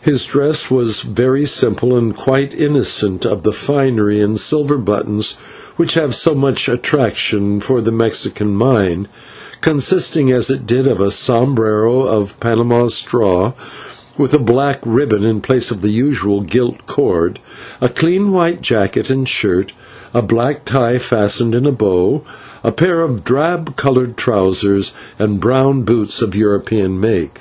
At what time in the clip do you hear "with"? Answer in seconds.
14.16-14.32